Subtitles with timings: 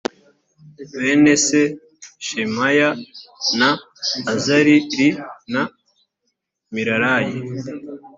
[1.01, 1.61] bene se
[2.25, 2.89] shemaya
[3.59, 3.69] na
[4.33, 5.09] azar li
[5.53, 5.61] na
[6.73, 7.37] milalayi